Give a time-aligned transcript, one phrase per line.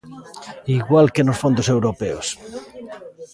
[0.79, 2.27] Igual que nos fondos europeos.